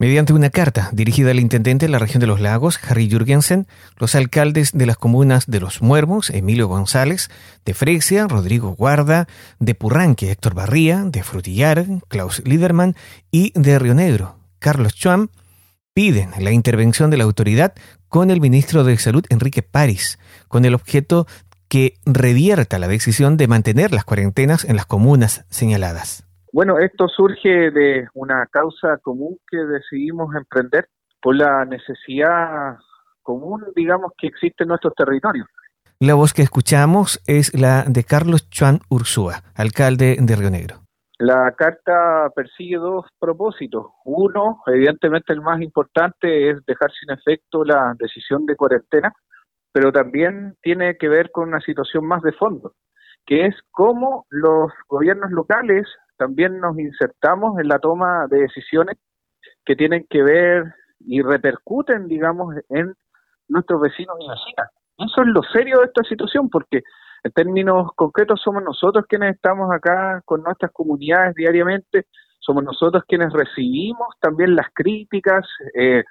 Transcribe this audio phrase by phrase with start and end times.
[0.00, 4.14] Mediante una carta dirigida al intendente de la región de los lagos, Harry Jürgensen, los
[4.14, 7.30] alcaldes de las comunas de Los Muermos, Emilio González,
[7.64, 9.26] de Fresia, Rodrigo Guarda,
[9.58, 12.94] de Purranque, Héctor Barría, de Frutillar, Klaus Liederman
[13.32, 15.30] y de Río Negro, Carlos Chuam,
[15.94, 17.74] piden la intervención de la autoridad
[18.08, 21.26] con el ministro de Salud, Enrique París, con el objeto
[21.66, 26.27] que revierta la decisión de mantener las cuarentenas en las comunas señaladas.
[26.52, 30.88] Bueno, esto surge de una causa común que decidimos emprender
[31.20, 32.76] por la necesidad
[33.22, 35.46] común, digamos, que existe en nuestros territorios.
[36.00, 40.76] La voz que escuchamos es la de Carlos Chuan Ursúa, alcalde de Río Negro.
[41.18, 43.86] La carta persigue dos propósitos.
[44.04, 49.12] Uno, evidentemente el más importante, es dejar sin efecto la decisión de cuarentena,
[49.72, 52.74] pero también tiene que ver con una situación más de fondo,
[53.26, 58.96] que es cómo los gobiernos locales también nos insertamos en la toma de decisiones
[59.64, 60.64] que tienen que ver
[61.00, 62.94] y repercuten, digamos, en
[63.48, 64.70] nuestros vecinos y vecinas.
[64.98, 66.82] Eso es lo serio de esta situación, porque
[67.22, 72.06] en términos concretos somos nosotros quienes estamos acá con nuestras comunidades diariamente,
[72.40, 76.02] somos nosotros quienes recibimos también las críticas, eh,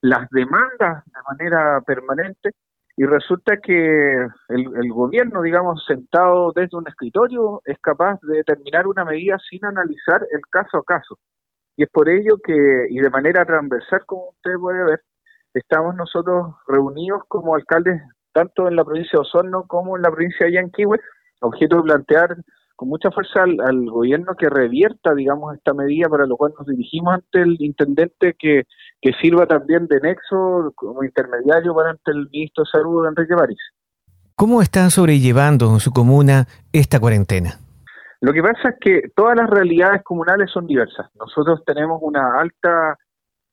[0.00, 2.50] las demandas de manera permanente,
[2.96, 9.04] y resulta que el, gobierno, digamos, sentado desde un escritorio, es capaz de determinar una
[9.04, 11.18] medida sin analizar el caso a caso.
[11.76, 15.02] Y es por ello que, y de manera transversal, como usted puede ver,
[15.52, 18.00] estamos nosotros reunidos como alcaldes
[18.32, 20.98] tanto en la provincia de Osorno como en la provincia de Yanquihue,
[21.40, 22.36] objeto de plantear
[22.76, 27.14] con mucha fuerza al, gobierno que revierta, digamos, esta medida para lo cual nos dirigimos
[27.14, 28.64] ante el intendente que,
[29.00, 33.58] que sirva también de nexo como intermediario para ante el ministro de Salud, Enrique París.
[34.34, 37.54] ¿Cómo están sobrellevando en su comuna esta cuarentena?
[38.20, 41.06] Lo que pasa es que todas las realidades comunales son diversas.
[41.14, 42.98] Nosotros tenemos una alta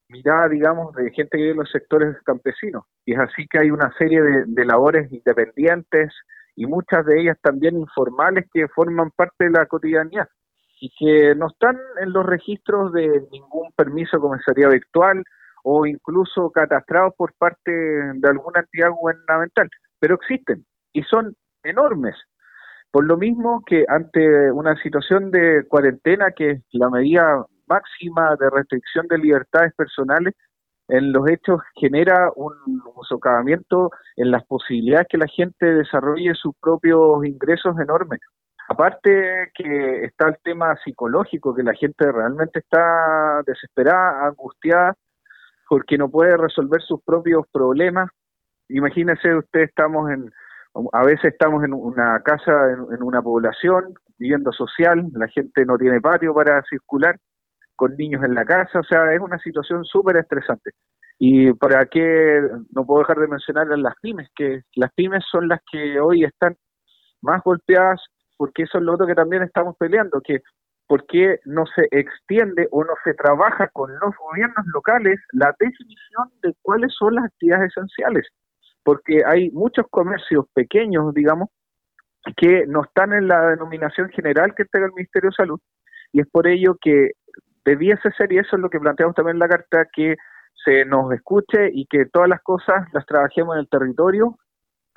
[0.10, 2.84] mirada, digamos, de gente que vive en los sectores campesinos.
[3.06, 6.14] Y es así que hay una serie de, de labores independientes,
[6.56, 10.28] y muchas de ellas también informales que forman parte de la cotidianidad
[10.80, 15.24] y que no están en los registros de ningún permiso de comisaría virtual
[15.64, 19.70] o incluso catastrados por parte de alguna entidad gubernamental,
[20.00, 22.16] pero existen y son enormes.
[22.92, 28.50] Por lo mismo que ante una situación de cuarentena, que es la medida máxima de
[28.50, 30.36] restricción de libertades personales,
[30.88, 32.54] en los hechos genera un,
[33.08, 38.20] socavamiento en las posibilidades que la gente desarrolle sus propios ingresos enormes.
[38.70, 44.96] Aparte que está el tema psicológico, que la gente realmente está desesperada, angustiada,
[45.68, 48.10] porque no puede resolver sus propios problemas.
[48.70, 50.32] Imagínese usted, estamos en,
[50.94, 56.00] a veces estamos en una casa, en una población, viviendo social, la gente no tiene
[56.00, 57.18] patio para circular,
[57.84, 60.72] con niños en la casa, o sea, es una situación súper estresante.
[61.20, 62.42] Y para qué,
[62.74, 66.24] no puedo dejar de mencionar a las pymes, que las pymes son las que hoy
[66.24, 66.56] están
[67.22, 68.00] más golpeadas,
[68.38, 70.40] porque eso es lo otro que también estamos peleando, que
[70.88, 76.30] por qué no se extiende o no se trabaja con los gobiernos locales la definición
[76.42, 78.30] de cuáles son las actividades esenciales,
[78.82, 81.50] porque hay muchos comercios pequeños, digamos,
[82.38, 85.60] que no están en la denominación general que entrega el Ministerio de Salud,
[86.14, 87.12] y es por ello que
[87.66, 90.16] debiese ser, y eso es lo que planteamos también en la carta, que
[90.66, 94.38] se nos escuche y que todas las cosas las trabajemos en el territorio,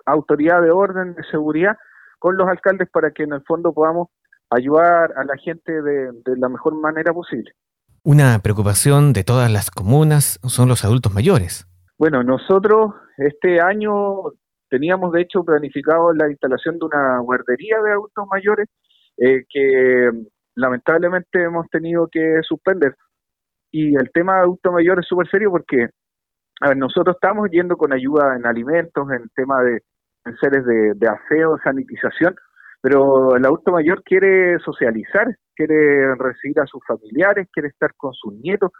[0.04, 1.76] autoridad de orden, de seguridad,
[2.18, 4.08] con los alcaldes para que en el fondo podamos
[4.50, 7.52] ayudar a la gente de, de la mejor manera posible.
[8.04, 11.66] Una preocupación de todas las comunas son los adultos mayores.
[11.98, 14.32] Bueno, nosotros este año
[14.68, 18.68] teníamos de hecho planificado la instalación de una guardería de adultos mayores
[19.16, 20.10] eh, que
[20.56, 22.96] lamentablemente hemos tenido que suspender.
[23.70, 25.88] Y el tema de adulto mayor es súper serio porque
[26.60, 29.82] a ver, nosotros estamos yendo con ayuda en alimentos, en tema de
[30.24, 32.34] en seres de, de aseo, sanitización,
[32.80, 38.32] pero el adulto mayor quiere socializar, quiere recibir a sus familiares, quiere estar con sus
[38.34, 38.72] nietos,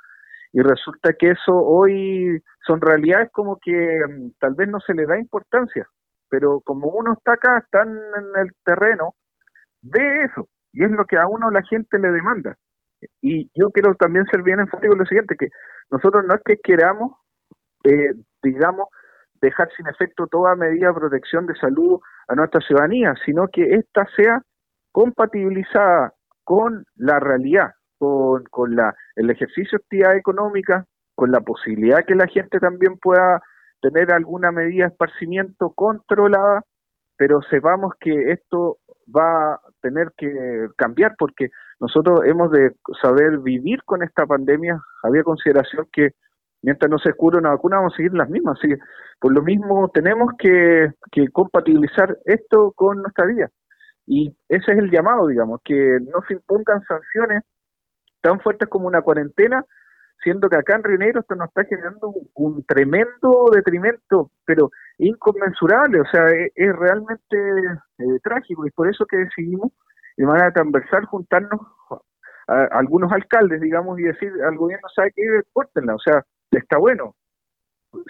[0.53, 5.07] y resulta que eso hoy son realidades como que mm, tal vez no se le
[5.07, 5.87] da importancia,
[6.29, 7.99] pero como uno está acá, está en
[8.41, 9.15] el terreno,
[9.83, 12.55] ve eso, y es lo que a uno la gente le demanda.
[13.23, 15.49] Y yo quiero también ser bien enfático en lo siguiente, que
[15.91, 17.13] nosotros no es que queramos,
[17.84, 18.13] eh,
[18.43, 18.89] digamos,
[19.41, 24.07] dejar sin efecto toda medida de protección de salud a nuestra ciudadanía, sino que ésta
[24.17, 24.43] sea
[24.93, 26.13] compatibilizada
[26.45, 30.84] con la realidad, con, con la, el ejercicio de actividad económica,
[31.15, 33.41] con la posibilidad que la gente también pueda
[33.81, 36.65] tener alguna medida de esparcimiento controlada,
[37.17, 38.77] pero sepamos que esto
[39.15, 41.51] va a tener que cambiar porque
[41.81, 44.81] nosotros hemos de saber vivir con esta pandemia.
[45.03, 46.11] Había consideración que
[46.63, 48.59] mientras no se descubra una vacuna vamos a seguir las mismas.
[48.59, 48.79] Así que
[49.21, 53.51] por lo mismo tenemos que, que compatibilizar esto con nuestra vida.
[54.07, 57.43] Y ese es el llamado, digamos, que no se impongan sanciones
[58.21, 59.65] tan fuertes como una cuarentena,
[60.22, 66.07] siendo que acá en Río esto nos está generando un, tremendo detrimento, pero inconmensurable, o
[66.07, 67.36] sea, es, realmente
[67.98, 69.72] eh, trágico y por eso que decidimos
[70.16, 71.60] de manera transversal juntarnos
[72.48, 75.22] a, algunos alcaldes, digamos, y decir al gobierno, ¿sabe qué?
[75.53, 77.15] Córtenla, o sea, está bueno.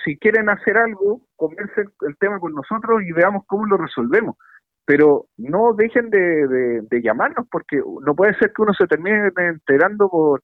[0.04, 4.36] Si quieren hacer algo, conversen el tema con nosotros y veamos cómo lo resolvemos.
[4.84, 10.08] Pero no dejen de, de, llamarnos porque no puede ser que uno se termine enterando
[10.08, 10.42] por,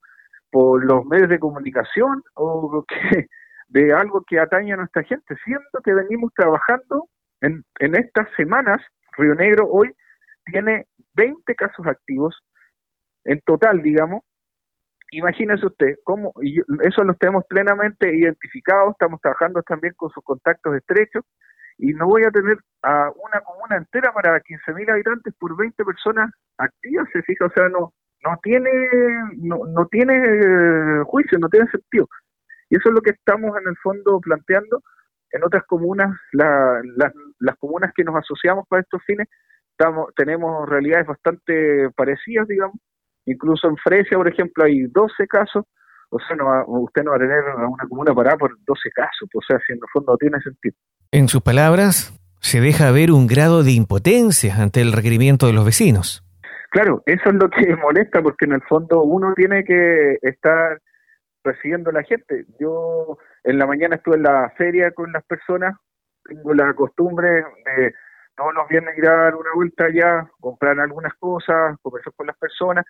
[0.53, 3.27] por los medios de comunicación o que,
[3.69, 7.09] de algo que atañe a nuestra gente, siendo que venimos trabajando
[7.41, 8.81] en, estas semanas,
[9.17, 9.93] Río Negro hoy
[10.45, 12.39] tiene 20 casos activos
[13.25, 14.23] en total, digamos.
[15.11, 20.77] Imagínese usted, cómo, y eso lo tenemos plenamente identificado, estamos trabajando también con sus contactos
[20.77, 21.25] estrechos,
[21.79, 26.31] y no voy a tener a una comuna entera para 15.000 habitantes por 20 personas
[26.59, 27.93] activas, se fija, o sea, no
[28.25, 28.71] no tiene
[29.39, 32.09] no, no tiene juicio, no tiene sentido.
[32.71, 34.83] Y eso es lo que estamos en el fondo planteando.
[35.31, 39.29] En otras comunas, las comunas que nos asociamos para estos fines,
[40.17, 42.77] tenemos realidades bastante parecidas, digamos.
[43.25, 45.65] Incluso en Fresia, por ejemplo, hay 12 casos.
[46.11, 49.29] O sea, no usted no va a tener una comuna parada por 12 casos.
[49.35, 50.75] O sea, si en el fondo no tiene sentido.
[51.11, 55.65] En sus palabras, se deja ver un grado de impotencia ante el requerimiento de los
[55.65, 56.25] vecinos.
[56.73, 60.81] Claro, eso es lo que molesta porque en el fondo uno tiene que estar
[61.45, 62.47] recibiendo a la gente.
[62.59, 65.77] Yo en la mañana estuve en la feria con las personas,
[66.25, 67.93] tengo la costumbre de
[68.37, 72.39] todos los viernes ir a dar una vuelta allá, comprar algunas cosas, conversar con las
[72.39, 72.87] personas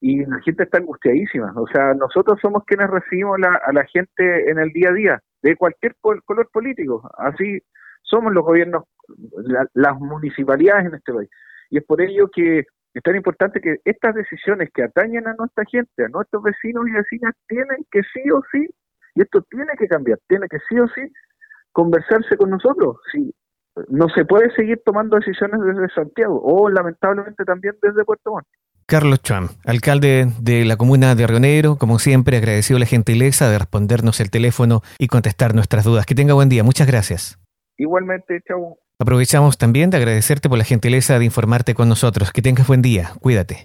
[0.00, 1.52] y la gente está angustiadísima.
[1.56, 5.56] O sea, nosotros somos quienes recibimos a la gente en el día a día, de
[5.56, 7.06] cualquier color político.
[7.18, 7.60] Así
[8.00, 8.84] somos los gobiernos,
[9.74, 11.28] las municipalidades en este país.
[11.68, 12.64] Y es por ello que
[12.96, 16.92] es tan importante que estas decisiones que atañen a nuestra gente, a nuestros vecinos y
[16.92, 18.66] vecinas, tienen que sí o sí,
[19.14, 21.02] y esto tiene que cambiar, tiene que sí o sí
[21.72, 22.96] conversarse con nosotros.
[23.12, 23.34] Si
[23.90, 28.46] no se puede seguir tomando decisiones desde Santiago o lamentablemente también desde Puerto Montt.
[28.86, 33.58] Carlos Chuan, alcalde de la comuna de Río Negro, como siempre, agradecido la gentileza de
[33.58, 36.06] respondernos el teléfono y contestar nuestras dudas.
[36.06, 36.64] Que tenga buen día.
[36.64, 37.38] Muchas gracias.
[37.76, 38.78] Igualmente, chao.
[38.98, 42.32] Aprovechamos también de agradecerte por la gentileza de informarte con nosotros.
[42.32, 43.12] Que tengas buen día.
[43.20, 43.64] Cuídate.